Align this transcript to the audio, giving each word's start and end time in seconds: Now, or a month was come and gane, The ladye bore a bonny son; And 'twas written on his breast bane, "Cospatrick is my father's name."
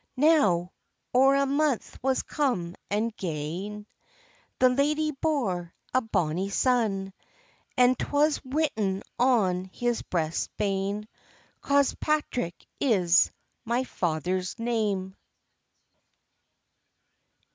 Now, 0.17 0.71
or 1.13 1.35
a 1.35 1.45
month 1.45 1.99
was 2.01 2.23
come 2.23 2.75
and 2.89 3.15
gane, 3.15 3.85
The 4.57 4.67
ladye 4.69 5.11
bore 5.11 5.75
a 5.93 6.01
bonny 6.01 6.49
son; 6.49 7.13
And 7.77 7.99
'twas 7.99 8.41
written 8.43 9.03
on 9.19 9.65
his 9.65 10.01
breast 10.01 10.49
bane, 10.57 11.07
"Cospatrick 11.61 12.65
is 12.79 13.31
my 13.63 13.83
father's 13.83 14.57
name." 14.57 15.15